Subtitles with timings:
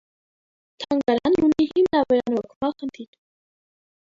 [0.83, 3.11] Թանգարանն ունի հիմնավերանորոգման խնդիր։